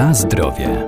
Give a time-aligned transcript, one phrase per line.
[0.00, 0.86] Na zdrowie.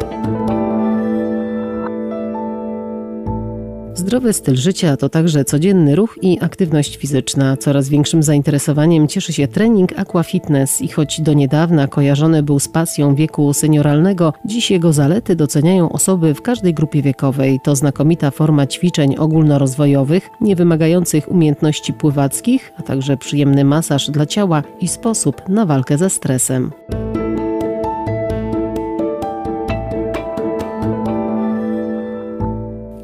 [3.94, 7.56] Zdrowy styl życia to także codzienny ruch i aktywność fizyczna.
[7.56, 13.14] Coraz większym zainteresowaniem cieszy się trening aquafitness i choć do niedawna kojarzony był z pasją
[13.14, 17.60] wieku senioralnego, dziś jego zalety doceniają osoby w każdej grupie wiekowej.
[17.64, 24.62] To znakomita forma ćwiczeń ogólnorozwojowych, nie wymagających umiejętności pływackich, a także przyjemny masaż dla ciała
[24.80, 26.70] i sposób na walkę ze stresem.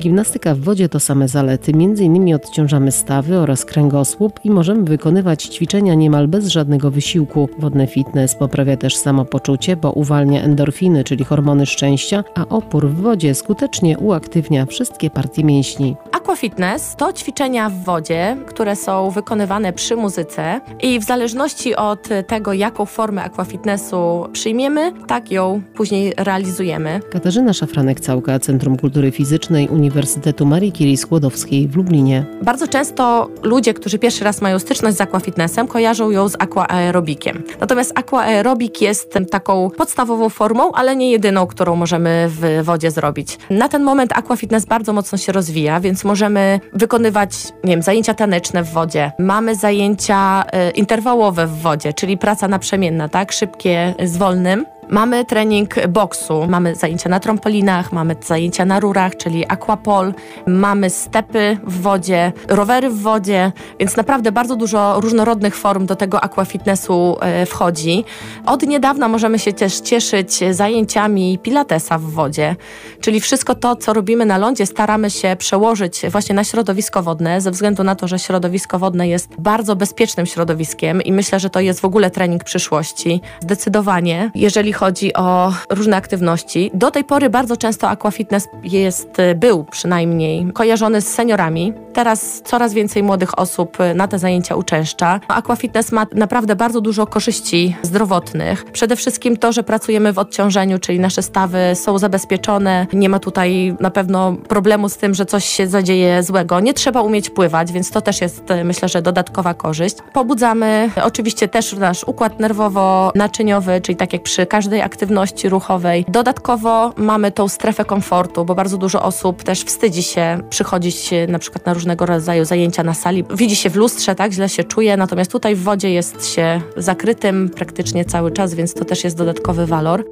[0.08, 1.72] Gimnastyka w wodzie to same zalety.
[1.72, 7.48] Między innymi odciążamy stawy oraz kręgosłup i możemy wykonywać ćwiczenia niemal bez żadnego wysiłku.
[7.58, 13.34] Wodny fitness poprawia też samopoczucie, bo uwalnia endorfiny, czyli hormony szczęścia, a opór w wodzie
[13.34, 15.96] skutecznie uaktywnia wszystkie partie mięśni.
[16.12, 22.52] Aquafitness to ćwiczenia w wodzie, które są wykonywane przy muzyce i w zależności od tego,
[22.52, 27.00] jaką formę aquafitnessu przyjmiemy, tak ją później realizujemy.
[27.12, 29.97] Katarzyna Szafranek-Całka, Centrum Kultury Fizycznej Uniwersytetu
[30.46, 32.26] Marii Curie Skłodowskiej w Lublinie.
[32.42, 37.42] Bardzo często ludzie, którzy pierwszy raz mają styczność z aquafitnessem, kojarzą ją z aquaerobikiem.
[37.60, 43.38] Natomiast aquaerobik jest taką podstawową formą, ale nie jedyną, którą możemy w wodzie zrobić.
[43.50, 47.30] Na ten moment aquafitness bardzo mocno się rozwija, więc możemy wykonywać,
[47.64, 49.12] nie wiem, zajęcia taneczne w wodzie.
[49.18, 53.32] Mamy zajęcia y, interwałowe w wodzie, czyli praca naprzemienna, tak?
[53.32, 54.66] Szybkie z wolnym.
[54.90, 60.14] Mamy trening boksu, mamy zajęcia na trampolinach, mamy zajęcia na rurach, czyli aquapol,
[60.46, 66.20] mamy stepy w wodzie, rowery w wodzie, więc naprawdę bardzo dużo różnorodnych form do tego
[66.24, 68.04] aquafitnessu e, wchodzi.
[68.46, 72.56] Od niedawna możemy się też cieszyć zajęciami pilatesa w wodzie,
[73.00, 77.50] czyli wszystko to, co robimy na lądzie, staramy się przełożyć właśnie na środowisko wodne, ze
[77.50, 81.80] względu na to, że środowisko wodne jest bardzo bezpiecznym środowiskiem i myślę, że to jest
[81.80, 83.20] w ogóle trening przyszłości.
[83.40, 86.70] Zdecydowanie, jeżeli chodzi o różne aktywności.
[86.74, 91.72] Do tej pory bardzo często aquafitness jest, był przynajmniej kojarzony z seniorami.
[91.92, 95.20] Teraz coraz więcej młodych osób na te zajęcia uczęszcza.
[95.28, 98.64] Aquafitness ma naprawdę bardzo dużo korzyści zdrowotnych.
[98.64, 102.86] Przede wszystkim to, że pracujemy w odciążeniu, czyli nasze stawy są zabezpieczone.
[102.92, 106.60] Nie ma tutaj na pewno problemu z tym, że coś się zadzieje złego.
[106.60, 109.96] Nie trzeba umieć pływać, więc to też jest myślę, że dodatkowa korzyść.
[110.12, 116.04] Pobudzamy oczywiście też nasz układ nerwowo-naczyniowy, czyli tak jak przy każdym każdej aktywności ruchowej.
[116.08, 121.66] Dodatkowo mamy tą strefę komfortu, bo bardzo dużo osób też wstydzi się przychodzić na przykład
[121.66, 123.24] na różnego rodzaju zajęcia na sali.
[123.34, 127.50] Widzi się w lustrze, tak, źle się czuje, natomiast tutaj w wodzie jest się zakrytym
[127.50, 130.04] praktycznie cały czas, więc to też jest dodatkowy walor.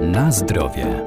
[0.00, 1.04] Na zdrowie.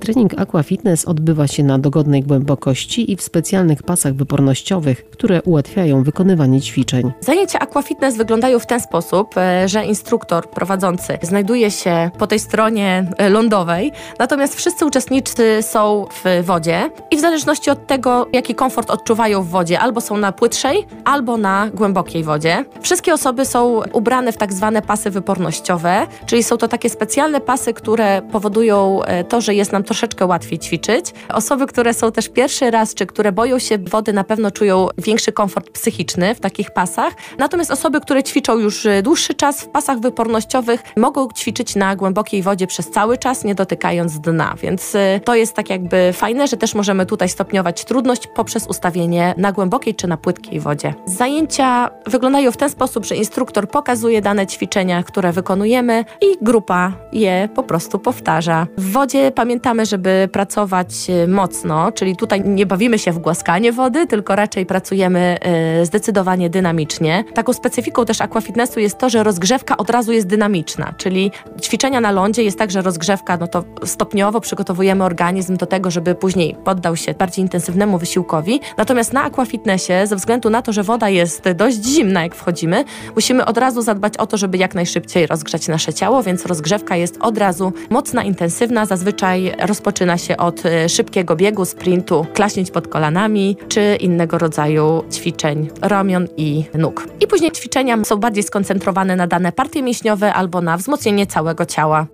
[0.00, 6.02] Trening Aqua Fitness odbywa się na dogodnej głębokości i w specjalnych pasach wypornościowych, które ułatwiają
[6.02, 7.12] wykonywanie ćwiczeń.
[7.20, 12.38] Zajęcia Aqua Fitness wyglądają w ten sposób, e, że instruktor prowadzący znajduje się po tej
[12.38, 18.54] stronie e, lądowej, natomiast wszyscy uczestnicy są w wodzie i w zależności od tego, jaki
[18.54, 22.64] komfort odczuwają w wodzie, albo są na płytszej, albo na głębokiej wodzie.
[22.80, 27.74] Wszystkie osoby są ubrane w tak zwane pasy wypornościowe, czyli są to takie specjalne pasy,
[27.74, 31.06] które powodują e, to, że jest nam troszeczkę łatwiej ćwiczyć.
[31.28, 35.32] Osoby, które są też pierwszy raz, czy które boją się wody, na pewno czują większy
[35.32, 37.14] komfort psychiczny w takich pasach.
[37.38, 42.42] Natomiast osoby, które ćwiczą już e, dłuższy czas w pasach wypornościowych, mogą ćwiczyć na głębokiej
[42.42, 44.54] wodzie przez cały czas, nie dotykając dna.
[44.62, 49.34] Więc e, to jest tak jakby fajne, że też możemy tutaj stopniować trudność poprzez ustawienie
[49.36, 50.94] na głębokiej czy na płytkiej wodzie.
[51.04, 57.48] Zajęcia wyglądają w ten sposób, że instruktor pokazuje dane ćwiczenia, które wykonujemy i grupa je
[57.54, 58.66] po prostu powtarza.
[58.78, 64.06] W wodzie pamiętamy, żeby pracować e, mocno, czyli tutaj nie bawimy się w głaskanie wody,
[64.06, 67.24] tylko raczej pracujemy e, zdecydowanie dynamicznie.
[67.34, 71.32] Taką specyfiką też aquafitnessu jest to, że rozgrzewka od razu jest dynamiczna, czyli
[71.62, 76.14] ćwiczenia na lądzie jest tak, że rozgrzewka, no to stopniowo przygotowujemy organizm do tego, żeby
[76.14, 78.60] później poddał się bardziej intensywnemu wysiłkowi.
[78.76, 82.84] Natomiast na aquafitnessie, ze względu na to, że woda jest dość zimna, jak wchodzimy,
[83.14, 87.18] musimy od razu zadbać o to, żeby jak najszybciej rozgrzać nasze ciało, więc rozgrzewka jest
[87.20, 93.56] od razu mocna, intensywna, zazwyczaj rozpoczyna się od e, szybkiego biegu, sprintu, klaśnięć pod kolanami
[93.68, 97.08] czy innego rodzaju ćwiczeń ramion i nóg.
[97.20, 102.06] I później ćwiczenia są bardziej skoncentrowane na dane partie mięśniowe albo na wzmocnienie całego ciała.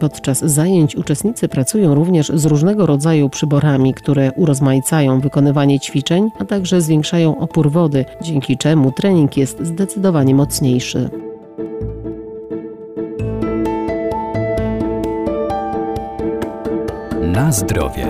[0.00, 6.80] Podczas zajęć uczestnicy pracują również z różnego rodzaju przyborami, które urozmaicają wykonywanie ćwiczeń, a także
[6.80, 11.10] zwiększają opór wody, dzięki czemu trening jest zdecydowanie mocniejszy.
[17.32, 18.06] Na zdrowie.